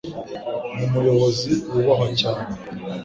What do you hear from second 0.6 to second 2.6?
ni umuyobozi wubahwa cyane.